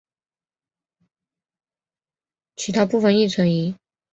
[2.55, 3.75] 其他部分亦存疑。